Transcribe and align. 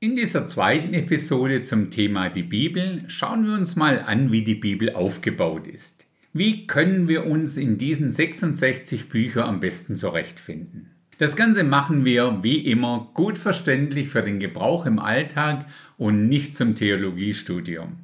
In 0.00 0.14
dieser 0.14 0.46
zweiten 0.46 0.94
Episode 0.94 1.64
zum 1.64 1.90
Thema 1.90 2.28
die 2.28 2.44
Bibel 2.44 3.02
schauen 3.08 3.44
wir 3.44 3.54
uns 3.54 3.74
mal 3.74 3.98
an, 3.98 4.30
wie 4.30 4.44
die 4.44 4.54
Bibel 4.54 4.94
aufgebaut 4.94 5.66
ist. 5.66 6.06
Wie 6.32 6.68
können 6.68 7.08
wir 7.08 7.26
uns 7.26 7.56
in 7.56 7.78
diesen 7.78 8.12
66 8.12 9.08
Büchern 9.08 9.42
am 9.48 9.58
besten 9.58 9.96
zurechtfinden? 9.96 10.92
Das 11.18 11.34
Ganze 11.34 11.64
machen 11.64 12.04
wir 12.04 12.44
wie 12.44 12.58
immer 12.58 13.10
gut 13.12 13.38
verständlich 13.38 14.10
für 14.10 14.22
den 14.22 14.38
Gebrauch 14.38 14.86
im 14.86 15.00
Alltag 15.00 15.66
und 15.96 16.28
nicht 16.28 16.54
zum 16.54 16.76
Theologiestudium. 16.76 17.96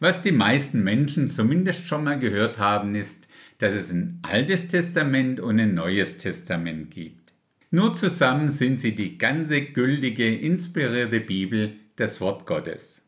Was 0.00 0.22
die 0.22 0.32
meisten 0.32 0.82
Menschen 0.82 1.28
zumindest 1.28 1.86
schon 1.86 2.02
mal 2.02 2.18
gehört 2.18 2.58
haben, 2.58 2.96
ist, 2.96 3.27
dass 3.58 3.72
es 3.72 3.90
ein 3.90 4.20
altes 4.22 4.68
Testament 4.68 5.40
und 5.40 5.58
ein 5.58 5.74
neues 5.74 6.16
Testament 6.16 6.90
gibt. 6.92 7.32
Nur 7.70 7.94
zusammen 7.94 8.50
sind 8.50 8.80
sie 8.80 8.94
die 8.94 9.18
ganze 9.18 9.60
gültige, 9.60 10.34
inspirierte 10.34 11.20
Bibel, 11.20 11.74
das 11.96 12.20
Wort 12.20 12.46
Gottes. 12.46 13.04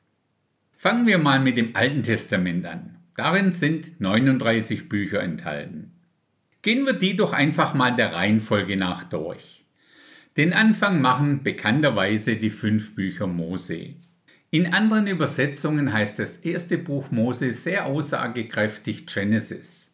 Fangen 0.76 1.06
wir 1.06 1.18
mal 1.18 1.40
mit 1.40 1.56
dem 1.56 1.74
Alten 1.76 2.02
Testament 2.02 2.66
an. 2.66 2.96
Darin 3.16 3.52
sind 3.52 4.00
39 4.00 4.88
Bücher 4.88 5.23
enthalten. 5.23 5.92
Gehen 6.62 6.84
wir 6.84 6.95
die 6.95 7.16
doch 7.16 7.32
einfach 7.32 7.73
mal 7.74 7.95
der 7.95 8.12
Reihenfolge 8.12 8.76
nach 8.76 9.04
durch. 9.04 9.64
Den 10.37 10.52
Anfang 10.52 11.01
machen 11.01 11.42
bekannterweise 11.42 12.37
die 12.37 12.51
fünf 12.51 12.95
Bücher 12.95 13.26
Mose. 13.26 13.95
In 14.51 14.73
anderen 14.73 15.06
Übersetzungen 15.06 15.92
heißt 15.92 16.18
das 16.18 16.38
erste 16.38 16.76
Buch 16.76 17.10
Mose 17.10 17.52
sehr 17.52 17.87
aussagekräftig 17.87 19.06
Genesis 19.06 19.89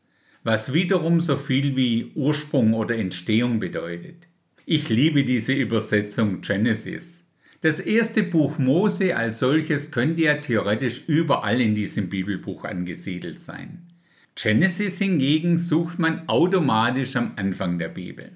was 0.46 0.72
wiederum 0.72 1.20
so 1.20 1.36
viel 1.36 1.74
wie 1.74 2.12
Ursprung 2.14 2.72
oder 2.72 2.96
Entstehung 2.96 3.58
bedeutet. 3.58 4.28
Ich 4.64 4.88
liebe 4.88 5.24
diese 5.24 5.52
Übersetzung 5.52 6.40
Genesis. 6.40 7.24
Das 7.62 7.80
erste 7.80 8.22
Buch 8.22 8.56
Mose 8.56 9.16
als 9.16 9.40
solches 9.40 9.90
könnte 9.90 10.22
ja 10.22 10.34
theoretisch 10.34 11.02
überall 11.08 11.60
in 11.60 11.74
diesem 11.74 12.08
Bibelbuch 12.08 12.62
angesiedelt 12.62 13.40
sein. 13.40 13.88
Genesis 14.36 14.98
hingegen 14.98 15.58
sucht 15.58 15.98
man 15.98 16.28
automatisch 16.28 17.16
am 17.16 17.32
Anfang 17.34 17.80
der 17.80 17.88
Bibel. 17.88 18.30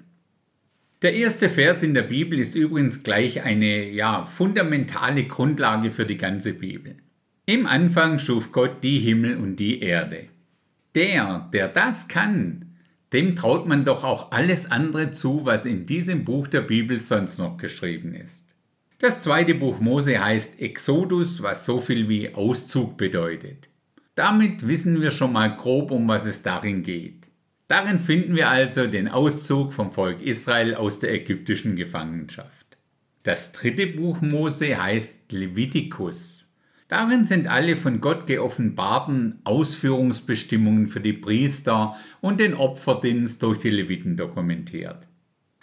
Der 1.03 1.13
erste 1.13 1.49
Vers 1.49 1.81
in 1.81 1.93
der 1.93 2.03
Bibel 2.03 2.39
ist 2.39 2.55
übrigens 2.55 3.03
gleich 3.03 3.41
eine 3.43 3.89
ja, 3.89 4.25
fundamentale 4.25 5.23
Grundlage 5.23 5.91
für 5.91 6.05
die 6.05 6.17
ganze 6.17 6.53
Bibel. 6.55 6.97
Im 7.45 7.65
Anfang 7.67 8.19
schuf 8.19 8.51
Gott 8.51 8.83
die 8.83 8.99
Himmel 8.99 9.37
und 9.37 9.55
die 9.61 9.79
Erde. 9.79 10.25
Der, 10.95 11.49
der 11.53 11.67
das 11.67 12.07
kann, 12.07 12.75
dem 13.13 13.35
traut 13.35 13.67
man 13.67 13.85
doch 13.85 14.03
auch 14.03 14.31
alles 14.31 14.71
andere 14.71 15.11
zu, 15.11 15.45
was 15.45 15.65
in 15.65 15.85
diesem 15.85 16.25
Buch 16.25 16.47
der 16.47 16.61
Bibel 16.61 16.99
sonst 16.99 17.39
noch 17.39 17.57
geschrieben 17.57 18.13
ist. 18.13 18.55
Das 18.99 19.21
zweite 19.21 19.55
Buch 19.55 19.79
Mose 19.79 20.23
heißt 20.23 20.61
Exodus, 20.61 21.41
was 21.41 21.65
so 21.65 21.81
viel 21.81 22.07
wie 22.07 22.33
Auszug 22.33 22.97
bedeutet. 22.97 23.67
Damit 24.15 24.67
wissen 24.67 25.01
wir 25.01 25.11
schon 25.11 25.33
mal 25.33 25.55
grob, 25.55 25.91
um 25.91 26.07
was 26.07 26.25
es 26.25 26.43
darin 26.43 26.83
geht. 26.83 27.27
Darin 27.67 27.99
finden 27.99 28.35
wir 28.35 28.49
also 28.49 28.85
den 28.85 29.07
Auszug 29.07 29.73
vom 29.73 29.91
Volk 29.91 30.21
Israel 30.21 30.75
aus 30.75 30.99
der 30.99 31.13
ägyptischen 31.13 31.77
Gefangenschaft. 31.77 32.77
Das 33.23 33.53
dritte 33.53 33.87
Buch 33.87 34.21
Mose 34.21 34.81
heißt 34.81 35.31
Levitikus. 35.31 36.50
Darin 36.91 37.23
sind 37.23 37.47
alle 37.47 37.77
von 37.77 38.01
Gott 38.01 38.27
geoffenbarten 38.27 39.39
Ausführungsbestimmungen 39.45 40.87
für 40.87 40.99
die 40.99 41.13
Priester 41.13 41.95
und 42.19 42.41
den 42.41 42.53
Opferdienst 42.53 43.41
durch 43.41 43.59
die 43.59 43.69
Leviten 43.69 44.17
dokumentiert. 44.17 45.07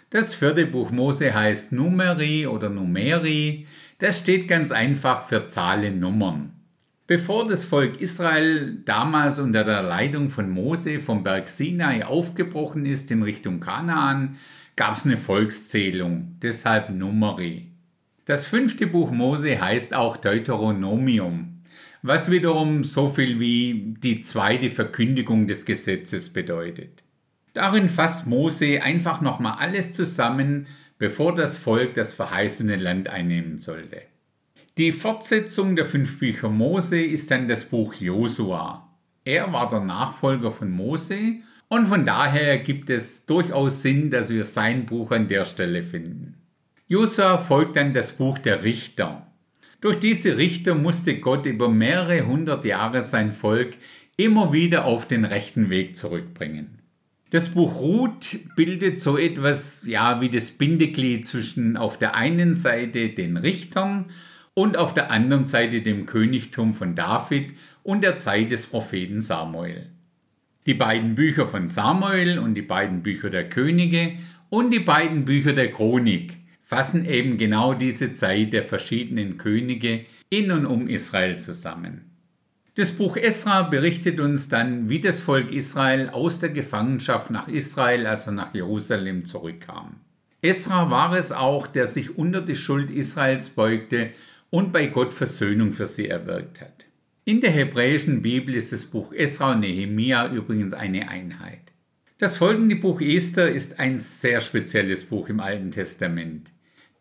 Das 0.09 0.33
vierte 0.33 0.65
Buch 0.65 0.89
Mose 0.89 1.31
heißt 1.31 1.71
Numeri 1.71 2.47
oder 2.47 2.71
Numeri. 2.71 3.67
Das 3.99 4.17
steht 4.17 4.47
ganz 4.47 4.71
einfach 4.71 5.27
für 5.27 5.45
Zahlen 5.45 5.99
Nummern. 5.99 6.53
Bevor 7.05 7.47
das 7.47 7.63
Volk 7.63 8.01
Israel 8.01 8.81
damals 8.83 9.37
unter 9.37 9.63
der 9.63 9.83
Leitung 9.83 10.29
von 10.29 10.49
Mose 10.49 10.99
vom 10.99 11.21
Berg 11.21 11.47
Sinai 11.47 12.07
aufgebrochen 12.07 12.87
ist 12.87 13.11
in 13.11 13.21
Richtung 13.21 13.59
Kanaan, 13.59 14.37
gab 14.75 14.97
es 14.97 15.05
eine 15.05 15.17
Volkszählung, 15.17 16.39
deshalb 16.41 16.89
Numeri. 16.89 17.68
Das 18.29 18.45
fünfte 18.45 18.85
Buch 18.85 19.09
Mose 19.09 19.59
heißt 19.59 19.95
auch 19.95 20.15
Deuteronomium, 20.15 21.63
was 22.03 22.29
wiederum 22.29 22.83
so 22.83 23.09
viel 23.09 23.39
wie 23.39 23.95
die 24.03 24.21
zweite 24.21 24.69
Verkündigung 24.69 25.47
des 25.47 25.65
Gesetzes 25.65 26.31
bedeutet. 26.31 27.01
Darin 27.53 27.89
fasst 27.89 28.27
Mose 28.27 28.83
einfach 28.83 29.21
nochmal 29.21 29.57
alles 29.57 29.93
zusammen, 29.93 30.67
bevor 30.99 31.33
das 31.33 31.57
Volk 31.57 31.95
das 31.95 32.13
verheißene 32.13 32.75
Land 32.75 33.07
einnehmen 33.07 33.57
sollte. 33.57 34.03
Die 34.77 34.91
Fortsetzung 34.91 35.75
der 35.75 35.87
fünf 35.87 36.19
Bücher 36.19 36.49
Mose 36.49 37.01
ist 37.01 37.31
dann 37.31 37.47
das 37.47 37.65
Buch 37.65 37.95
Josua. 37.95 38.95
Er 39.25 39.51
war 39.53 39.69
der 39.69 39.79
Nachfolger 39.79 40.51
von 40.51 40.69
Mose 40.69 41.37
und 41.67 41.87
von 41.87 42.05
daher 42.05 42.59
gibt 42.59 42.91
es 42.91 43.25
durchaus 43.25 43.81
Sinn, 43.81 44.11
dass 44.11 44.29
wir 44.29 44.45
sein 44.45 44.85
Buch 44.85 45.09
an 45.09 45.27
der 45.27 45.45
Stelle 45.45 45.81
finden. 45.81 46.38
Josua 46.91 47.37
folgt 47.37 47.75
dann 47.75 47.93
das 47.93 48.13
Buch 48.13 48.39
der 48.39 48.63
Richter. 48.63 49.27
Durch 49.79 49.99
diese 49.99 50.37
Richter 50.37 50.73
musste 50.73 51.19
Gott 51.19 51.45
über 51.45 51.69
mehrere 51.69 52.25
hundert 52.25 52.65
Jahre 52.65 53.03
sein 53.03 53.31
Volk 53.31 53.77
immer 54.17 54.53
wieder 54.53 54.85
auf 54.85 55.07
den 55.07 55.23
rechten 55.23 55.69
Weg 55.69 55.95
zurückbringen. 55.95 56.79
Das 57.29 57.49
Buch 57.49 57.79
Ruth 57.79 58.39
bildet 58.55 58.99
so 58.99 59.19
etwas 59.19 59.85
ja 59.85 60.19
wie 60.19 60.29
das 60.29 60.49
Bindeglied 60.49 61.27
zwischen 61.27 61.77
auf 61.77 61.99
der 61.99 62.15
einen 62.15 62.55
Seite 62.55 63.09
den 63.09 63.37
Richtern 63.37 64.05
und 64.55 64.75
auf 64.75 64.95
der 64.95 65.11
anderen 65.11 65.45
Seite 65.45 65.81
dem 65.81 66.07
Königtum 66.07 66.73
von 66.73 66.95
David 66.95 67.51
und 67.83 68.03
der 68.03 68.17
Zeit 68.17 68.49
des 68.49 68.65
Propheten 68.65 69.21
Samuel. 69.21 69.91
Die 70.65 70.73
beiden 70.73 71.13
Bücher 71.13 71.45
von 71.45 71.67
Samuel 71.67 72.39
und 72.39 72.55
die 72.55 72.63
beiden 72.63 73.03
Bücher 73.03 73.29
der 73.29 73.47
Könige 73.47 74.13
und 74.49 74.71
die 74.71 74.79
beiden 74.79 75.25
Bücher 75.25 75.53
der 75.53 75.71
Chronik 75.71 76.38
fassen 76.69 77.05
eben 77.05 77.39
genau 77.39 77.73
diese 77.73 78.13
Zeit 78.13 78.53
der 78.53 78.63
verschiedenen 78.63 79.39
Könige 79.39 80.05
in 80.29 80.51
und 80.51 80.67
um 80.67 80.87
Israel 80.87 81.39
zusammen. 81.39 82.11
Das 82.75 82.91
Buch 82.91 83.17
Esra 83.17 83.63
berichtet 83.63 84.19
uns 84.19 84.49
dann, 84.49 84.87
wie 84.87 85.01
das 85.01 85.19
Volk 85.19 85.51
Israel 85.51 86.09
aus 86.09 86.39
der 86.39 86.49
Gefangenschaft 86.49 87.31
nach 87.31 87.47
Israel, 87.47 88.05
also 88.05 88.29
nach 88.29 88.53
Jerusalem, 88.53 89.25
zurückkam. 89.25 89.95
Esra 90.43 90.91
war 90.91 91.17
es 91.17 91.31
auch, 91.31 91.65
der 91.65 91.87
sich 91.87 92.19
unter 92.19 92.39
die 92.39 92.55
Schuld 92.55 92.91
Israels 92.91 93.49
beugte 93.49 94.11
und 94.51 94.71
bei 94.71 94.85
Gott 94.85 95.11
Versöhnung 95.11 95.73
für 95.73 95.87
sie 95.87 96.07
erwirkt 96.07 96.61
hat. 96.61 96.85
In 97.25 97.41
der 97.41 97.49
hebräischen 97.49 98.21
Bibel 98.21 98.53
ist 98.53 98.71
das 98.71 98.85
Buch 98.85 99.11
Esra 99.11 99.53
und 99.53 99.61
Nehemia 99.61 100.31
übrigens 100.31 100.75
eine 100.75 101.09
Einheit. 101.09 101.73
Das 102.19 102.37
folgende 102.37 102.75
Buch 102.75 103.01
Esther 103.01 103.51
ist 103.51 103.79
ein 103.79 103.99
sehr 103.99 104.39
spezielles 104.39 105.03
Buch 105.03 105.29
im 105.29 105.39
Alten 105.39 105.71
Testament. 105.71 106.51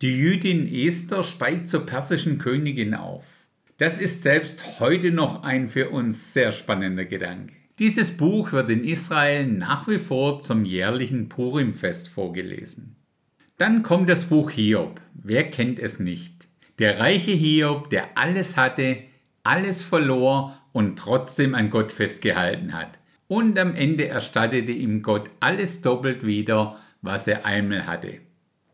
Die 0.01 0.17
Jüdin 0.17 0.73
Esther 0.73 1.25
steigt 1.25 1.69
zur 1.69 1.85
persischen 1.85 2.39
Königin 2.39 2.95
auf. 2.95 3.25
Das 3.79 4.01
ist 4.01 4.23
selbst 4.23 4.79
heute 4.79 5.11
noch 5.11 5.43
ein 5.43 5.69
für 5.69 5.91
uns 5.91 6.33
sehr 6.33 6.53
spannender 6.53 7.05
Gedanke. 7.05 7.55
Dieses 7.81 8.17
Buch 8.17 8.53
wird 8.53 8.71
in 8.71 8.85
Israel 8.85 9.49
nach 9.49 9.89
wie 9.89 9.99
vor 9.99 10.39
zum 10.39 10.65
jährlichen 10.65 11.29
Purimfest 11.29 12.09
vorgelesen. 12.09 12.95
Dann 13.57 13.83
kommt 13.83 14.09
das 14.09 14.27
Buch 14.27 14.53
Hiob. 14.53 15.01
Wer 15.15 15.51
kennt 15.51 15.81
es 15.81 15.99
nicht? 15.99 16.47
Der 16.79 17.01
reiche 17.01 17.33
Hiob, 17.33 17.91
der 17.91 18.17
alles 18.17 18.57
hatte, 18.57 18.99
alles 19.43 19.83
verlor 19.83 20.57
und 20.71 20.97
trotzdem 20.97 21.57
an 21.57 21.71
Gott 21.71 21.91
festgehalten 21.91 22.73
hat. 22.73 23.01
Und 23.27 23.59
am 23.59 23.75
Ende 23.75 24.07
erstattete 24.07 24.71
ihm 24.71 25.03
Gott 25.03 25.29
alles 25.41 25.83
doppelt 25.83 26.25
wieder, 26.25 26.77
was 27.03 27.27
er 27.27 27.45
einmal 27.45 27.89
hatte. 27.89 28.21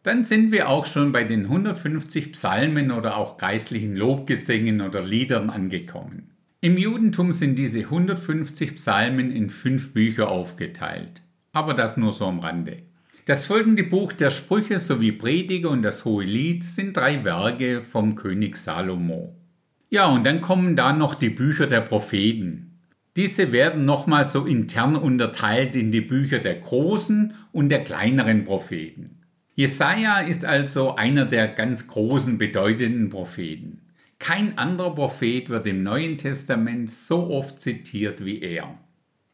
Dann 0.04 0.22
sind 0.22 0.52
wir 0.52 0.68
auch 0.68 0.84
schon 0.84 1.12
bei 1.12 1.24
den 1.24 1.44
150 1.44 2.32
Psalmen 2.32 2.90
oder 2.90 3.16
auch 3.16 3.38
geistlichen 3.38 3.96
Lobgesängen 3.96 4.82
oder 4.82 5.02
Liedern 5.02 5.48
angekommen. 5.48 6.30
Im 6.60 6.76
Judentum 6.76 7.32
sind 7.32 7.58
diese 7.58 7.80
150 7.80 8.74
Psalmen 8.74 9.30
in 9.30 9.48
fünf 9.48 9.94
Bücher 9.94 10.28
aufgeteilt. 10.28 11.22
Aber 11.52 11.72
das 11.72 11.96
nur 11.96 12.12
so 12.12 12.26
am 12.26 12.40
Rande. 12.40 12.82
Das 13.24 13.46
folgende 13.46 13.82
Buch 13.82 14.12
der 14.12 14.28
Sprüche 14.28 14.78
sowie 14.78 15.12
Prediger 15.12 15.70
und 15.70 15.80
das 15.80 16.04
Hohe 16.04 16.24
Lied 16.24 16.64
sind 16.64 16.94
drei 16.94 17.24
Werke 17.24 17.80
vom 17.80 18.14
König 18.14 18.58
Salomo. 18.58 19.34
Ja, 19.88 20.04
und 20.08 20.26
dann 20.26 20.42
kommen 20.42 20.76
da 20.76 20.92
noch 20.92 21.14
die 21.14 21.30
Bücher 21.30 21.66
der 21.66 21.80
Propheten. 21.80 22.78
Diese 23.16 23.52
werden 23.52 23.86
nochmal 23.86 24.26
so 24.26 24.44
intern 24.44 24.96
unterteilt 24.96 25.74
in 25.74 25.90
die 25.92 26.02
Bücher 26.02 26.40
der 26.40 26.56
großen 26.56 27.32
und 27.52 27.70
der 27.70 27.84
kleineren 27.84 28.44
Propheten. 28.44 29.23
Jesaja 29.56 30.20
ist 30.20 30.44
also 30.44 30.96
einer 30.96 31.26
der 31.26 31.46
ganz 31.46 31.86
großen, 31.86 32.38
bedeutenden 32.38 33.08
Propheten. 33.08 33.82
Kein 34.18 34.58
anderer 34.58 34.94
Prophet 34.96 35.48
wird 35.48 35.66
im 35.68 35.84
Neuen 35.84 36.18
Testament 36.18 36.90
so 36.90 37.30
oft 37.30 37.60
zitiert 37.60 38.24
wie 38.24 38.40
er. 38.40 38.76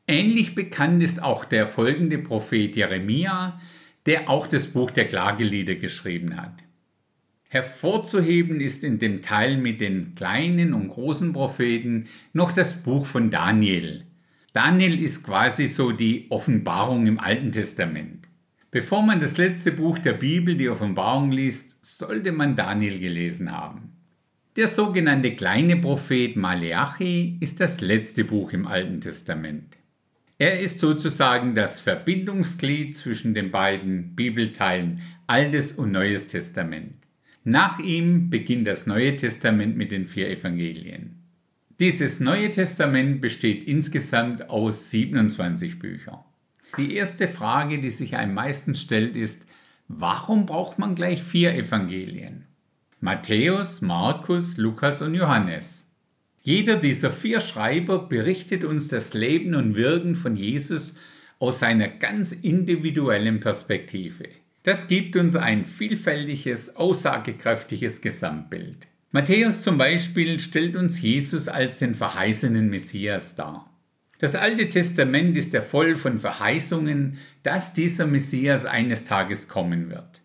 Ähnlich 0.07 0.55
bekannt 0.55 1.03
ist 1.03 1.23
auch 1.23 1.47
der 1.47 1.67
folgende 1.67 2.19
Prophet 2.19 2.77
Jeremia, 2.77 3.59
der 4.05 4.29
auch 4.29 4.47
das 4.47 4.67
Buch 4.67 4.91
der 4.91 5.09
Klagelieder 5.09 5.77
geschrieben 5.77 6.37
hat. 6.37 6.55
Hervorzuheben 7.49 8.61
ist 8.61 8.85
in 8.85 8.99
dem 8.99 9.23
Teil 9.23 9.57
mit 9.57 9.81
den 9.81 10.15
kleinen 10.17 10.75
und 10.75 10.89
großen 10.89 11.33
Propheten 11.33 12.09
noch 12.35 12.53
das 12.53 12.83
Buch 12.83 13.07
von 13.07 13.31
Daniel. 13.31 14.05
Daniel 14.53 15.03
ist 15.03 15.25
quasi 15.25 15.67
so 15.67 15.93
die 15.93 16.27
Offenbarung 16.31 17.07
im 17.07 17.19
Alten 17.19 17.53
Testament. 17.53 18.20
Bevor 18.73 19.03
man 19.03 19.19
das 19.19 19.37
letzte 19.37 19.73
Buch 19.73 19.99
der 19.99 20.13
Bibel, 20.13 20.55
die 20.55 20.69
Offenbarung, 20.69 21.33
liest, 21.33 21.85
sollte 21.85 22.31
man 22.31 22.55
Daniel 22.55 23.01
gelesen 23.01 23.51
haben. 23.51 23.97
Der 24.55 24.69
sogenannte 24.69 25.35
kleine 25.35 25.77
Prophet 25.77 26.37
Maleachi 26.37 27.39
ist 27.41 27.59
das 27.59 27.81
letzte 27.81 28.25
Buch 28.25 28.53
im 28.53 28.69
Alten 28.69 29.01
Testament. 29.01 29.77
Er 30.39 30.61
ist 30.61 30.79
sozusagen 30.79 31.55
das 31.55 31.81
Verbindungsglied 31.81 32.97
zwischen 32.97 33.35
den 33.35 33.51
beiden 33.51 34.15
Bibelteilen 34.15 35.01
Altes 35.27 35.73
und 35.73 35.91
Neues 35.91 36.29
Testament. 36.29 36.95
Nach 37.43 37.81
ihm 37.81 38.31
beginnt 38.31 38.69
das 38.69 38.87
Neue 38.87 39.17
Testament 39.17 39.77
mit 39.77 39.91
den 39.91 40.07
vier 40.07 40.31
Evangelien. 40.31 41.25
Dieses 41.81 42.21
Neue 42.21 42.51
Testament 42.51 43.21
besteht 43.21 43.65
insgesamt 43.65 44.49
aus 44.49 44.91
27 44.91 45.79
Büchern. 45.79 46.21
Die 46.77 46.95
erste 46.95 47.29
Frage, 47.29 47.79
die 47.79 47.91
sich 47.91 48.17
einem 48.17 48.35
meistens 48.35 48.81
stellt, 48.81 49.17
ist, 49.17 49.47
warum 49.89 50.47
braucht 50.47 50.79
man 50.79 50.95
gleich 50.95 51.23
vier 51.23 51.55
Evangelien? 51.55 52.47
Matthäus, 53.01 53.81
Markus, 53.81 54.57
Lukas 54.57 55.03
und 55.03 55.15
Johannes. 55.15 55.97
Jeder 56.43 56.77
dieser 56.77 57.11
vier 57.11 57.41
Schreiber 57.41 57.99
berichtet 58.09 58.65
uns 58.65 58.89
das 58.89 59.15
Leben 59.15 59.55
und 59.55 59.75
Wirken 59.75 60.15
von 60.15 60.37
Jesus 60.37 60.97
aus 61.39 61.61
seiner 61.61 61.89
ganz 61.89 62.33
individuellen 62.33 63.41
Perspektive. 63.41 64.25
Das 64.63 64.89
gibt 64.89 65.17
uns 65.17 65.37
ein 65.37 65.65
vielfältiges, 65.65 66.77
aussagekräftiges 66.77 68.03
Gesamtbild. 68.03 68.87
Matthäus 69.11 69.63
zum 69.63 69.79
Beispiel 69.79 70.39
stellt 70.39 70.77
uns 70.77 71.01
Jesus 71.01 71.49
als 71.49 71.79
den 71.79 71.95
verheißenen 71.95 72.69
Messias 72.69 73.35
dar. 73.35 73.70
Das 74.21 74.37
Alte 74.37 74.69
Testament 74.69 75.37
ist 75.37 75.53
ja 75.53 75.63
voll 75.63 75.97
von 75.97 76.19
Verheißungen, 76.19 77.19
dass 77.43 77.75
dieser 77.75 78.07
Messias 78.07 78.67
eines 78.67 79.05
Tages 79.05 79.49
kommen 79.49 79.91
wird. 79.91 80.21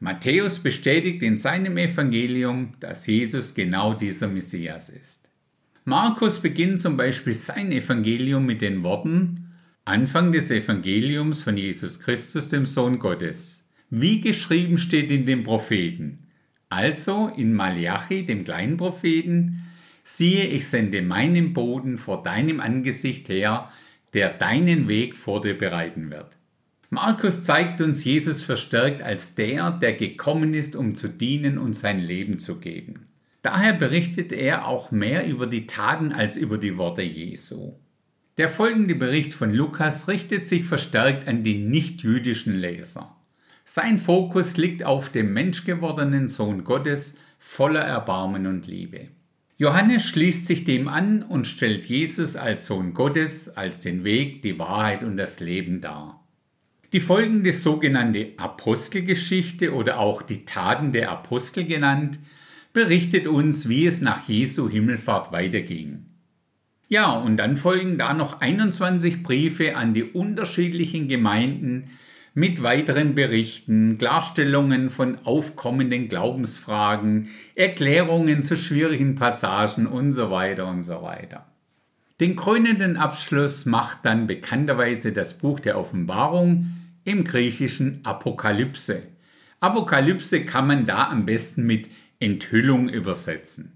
Matthäus 0.00 0.58
bestätigt 0.58 1.22
in 1.22 1.38
seinem 1.38 1.76
Evangelium, 1.76 2.74
dass 2.80 3.06
Jesus 3.06 3.54
genau 3.54 3.94
dieser 3.94 4.28
Messias 4.28 4.90
ist. 4.90 5.30
Markus 5.84 6.40
beginnt 6.40 6.80
zum 6.80 6.96
Beispiel 6.96 7.32
sein 7.32 7.72
Evangelium 7.72 8.44
mit 8.44 8.60
den 8.60 8.82
Worten 8.82 9.54
Anfang 9.84 10.32
des 10.32 10.50
Evangeliums 10.50 11.40
von 11.40 11.56
Jesus 11.56 11.98
Christus, 11.98 12.48
dem 12.48 12.66
Sohn 12.66 12.98
Gottes 12.98 13.58
wie 13.90 14.20
geschrieben 14.20 14.78
steht 14.78 15.10
in 15.10 15.24
den 15.26 15.44
Propheten. 15.44 16.26
Also 16.68 17.30
in 17.34 17.54
Malachi, 17.54 18.24
dem 18.24 18.44
kleinen 18.44 18.76
Propheten, 18.76 19.62
siehe, 20.08 20.46
ich 20.46 20.66
sende 20.68 21.02
meinen 21.02 21.52
Boden 21.52 21.98
vor 21.98 22.22
deinem 22.22 22.60
Angesicht 22.60 23.28
her, 23.28 23.70
der 24.14 24.30
deinen 24.30 24.88
Weg 24.88 25.16
vor 25.16 25.42
dir 25.42 25.56
bereiten 25.56 26.10
wird. 26.10 26.36
Markus 26.88 27.42
zeigt 27.42 27.82
uns 27.82 28.04
Jesus 28.04 28.42
verstärkt 28.42 29.02
als 29.02 29.34
der, 29.34 29.70
der 29.70 29.92
gekommen 29.92 30.54
ist, 30.54 30.74
um 30.76 30.94
zu 30.94 31.08
dienen 31.08 31.58
und 31.58 31.74
sein 31.74 32.00
Leben 32.00 32.38
zu 32.38 32.58
geben. 32.58 33.08
Daher 33.42 33.74
berichtet 33.74 34.32
er 34.32 34.66
auch 34.66 34.90
mehr 34.90 35.26
über 35.26 35.46
die 35.46 35.66
Taten 35.66 36.12
als 36.12 36.38
über 36.38 36.56
die 36.56 36.78
Worte 36.78 37.02
Jesu. 37.02 37.74
Der 38.38 38.48
folgende 38.48 38.94
Bericht 38.94 39.34
von 39.34 39.52
Lukas 39.52 40.08
richtet 40.08 40.48
sich 40.48 40.64
verstärkt 40.64 41.28
an 41.28 41.42
die 41.42 41.58
nichtjüdischen 41.58 42.54
Leser. 42.54 43.14
Sein 43.66 43.98
Fokus 43.98 44.56
liegt 44.56 44.84
auf 44.84 45.12
dem 45.12 45.34
menschgewordenen 45.34 46.28
Sohn 46.28 46.64
Gottes 46.64 47.18
voller 47.38 47.82
Erbarmen 47.82 48.46
und 48.46 48.66
Liebe. 48.66 49.08
Johannes 49.60 50.04
schließt 50.04 50.46
sich 50.46 50.62
dem 50.62 50.86
an 50.86 51.24
und 51.24 51.44
stellt 51.48 51.86
Jesus 51.86 52.36
als 52.36 52.66
Sohn 52.66 52.94
Gottes, 52.94 53.48
als 53.56 53.80
den 53.80 54.04
Weg, 54.04 54.40
die 54.42 54.56
Wahrheit 54.56 55.02
und 55.02 55.16
das 55.16 55.40
Leben 55.40 55.80
dar. 55.80 56.24
Die 56.92 57.00
folgende 57.00 57.52
sogenannte 57.52 58.34
Apostelgeschichte 58.36 59.74
oder 59.74 59.98
auch 59.98 60.22
die 60.22 60.44
Taten 60.44 60.92
der 60.92 61.10
Apostel 61.10 61.64
genannt, 61.64 62.20
berichtet 62.72 63.26
uns, 63.26 63.68
wie 63.68 63.86
es 63.86 64.00
nach 64.00 64.28
Jesu 64.28 64.70
Himmelfahrt 64.70 65.32
weiterging. 65.32 66.06
Ja, 66.86 67.10
und 67.10 67.36
dann 67.36 67.56
folgen 67.56 67.98
da 67.98 68.14
noch 68.14 68.40
21 68.40 69.24
Briefe 69.24 69.76
an 69.76 69.92
die 69.92 70.04
unterschiedlichen 70.04 71.08
Gemeinden, 71.08 71.90
mit 72.38 72.62
weiteren 72.62 73.16
Berichten, 73.16 73.98
Klarstellungen 73.98 74.90
von 74.90 75.18
aufkommenden 75.24 76.08
Glaubensfragen, 76.08 77.30
Erklärungen 77.56 78.44
zu 78.44 78.56
schwierigen 78.56 79.16
Passagen 79.16 79.88
und 79.88 80.12
so 80.12 80.30
weiter 80.30 80.68
und 80.68 80.84
so 80.84 81.02
weiter. 81.02 81.46
Den 82.20 82.36
krönenden 82.36 82.96
Abschluss 82.96 83.66
macht 83.66 84.04
dann 84.04 84.28
bekannterweise 84.28 85.10
das 85.10 85.36
Buch 85.36 85.58
der 85.58 85.76
Offenbarung 85.76 86.68
im 87.02 87.24
griechischen 87.24 88.04
Apokalypse. 88.04 89.02
Apokalypse 89.58 90.44
kann 90.44 90.68
man 90.68 90.86
da 90.86 91.08
am 91.08 91.26
besten 91.26 91.64
mit 91.64 91.88
Enthüllung 92.20 92.88
übersetzen. 92.88 93.72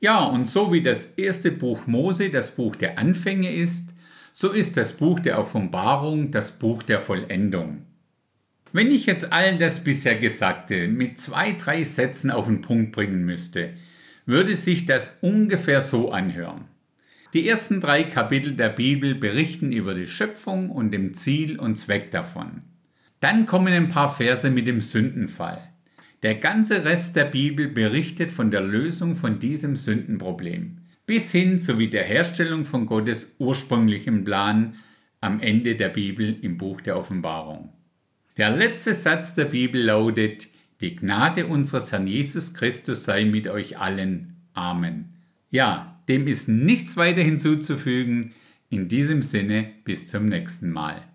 Ja, 0.00 0.22
und 0.22 0.46
so 0.46 0.70
wie 0.70 0.82
das 0.82 1.06
erste 1.16 1.50
Buch 1.50 1.86
Mose 1.86 2.28
das 2.28 2.50
Buch 2.50 2.76
der 2.76 2.98
Anfänge 2.98 3.54
ist, 3.54 3.94
so 4.38 4.50
ist 4.50 4.76
das 4.76 4.92
Buch 4.92 5.18
der 5.18 5.38
Offenbarung 5.38 6.30
das 6.30 6.52
Buch 6.52 6.82
der 6.82 7.00
Vollendung. 7.00 7.86
Wenn 8.70 8.90
ich 8.90 9.06
jetzt 9.06 9.32
all 9.32 9.56
das 9.56 9.82
bisher 9.82 10.16
Gesagte 10.16 10.88
mit 10.88 11.18
zwei, 11.18 11.52
drei 11.52 11.84
Sätzen 11.84 12.30
auf 12.30 12.44
den 12.44 12.60
Punkt 12.60 12.92
bringen 12.92 13.24
müsste, 13.24 13.70
würde 14.26 14.54
sich 14.54 14.84
das 14.84 15.16
ungefähr 15.22 15.80
so 15.80 16.12
anhören. 16.12 16.66
Die 17.32 17.48
ersten 17.48 17.80
drei 17.80 18.02
Kapitel 18.04 18.52
der 18.52 18.68
Bibel 18.68 19.14
berichten 19.14 19.72
über 19.72 19.94
die 19.94 20.06
Schöpfung 20.06 20.68
und 20.68 20.90
dem 20.90 21.14
Ziel 21.14 21.58
und 21.58 21.76
Zweck 21.76 22.10
davon. 22.10 22.60
Dann 23.20 23.46
kommen 23.46 23.72
ein 23.72 23.88
paar 23.88 24.14
Verse 24.14 24.50
mit 24.50 24.66
dem 24.66 24.82
Sündenfall. 24.82 25.66
Der 26.22 26.34
ganze 26.34 26.84
Rest 26.84 27.16
der 27.16 27.24
Bibel 27.24 27.68
berichtet 27.68 28.30
von 28.30 28.50
der 28.50 28.60
Lösung 28.60 29.16
von 29.16 29.38
diesem 29.38 29.76
Sündenproblem 29.76 30.82
bis 31.06 31.32
hin 31.32 31.58
zur 31.58 31.78
Wiederherstellung 31.78 32.64
von 32.64 32.86
Gottes 32.86 33.34
ursprünglichem 33.38 34.24
Plan 34.24 34.74
am 35.20 35.40
Ende 35.40 35.76
der 35.76 35.88
Bibel 35.88 36.36
im 36.42 36.58
Buch 36.58 36.80
der 36.80 36.98
Offenbarung. 36.98 37.72
Der 38.36 38.50
letzte 38.50 38.92
Satz 38.92 39.34
der 39.34 39.46
Bibel 39.46 39.82
lautet, 39.82 40.48
die 40.80 40.94
Gnade 40.94 41.46
unseres 41.46 41.90
Herrn 41.90 42.06
Jesus 42.06 42.52
Christus 42.52 43.04
sei 43.04 43.24
mit 43.24 43.48
euch 43.48 43.78
allen. 43.78 44.36
Amen. 44.52 45.14
Ja, 45.50 46.02
dem 46.08 46.26
ist 46.26 46.48
nichts 46.48 46.96
weiter 46.96 47.22
hinzuzufügen. 47.22 48.32
In 48.68 48.88
diesem 48.88 49.22
Sinne, 49.22 49.70
bis 49.84 50.08
zum 50.08 50.28
nächsten 50.28 50.70
Mal. 50.70 51.06